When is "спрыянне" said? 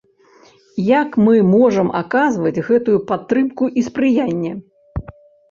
3.91-4.51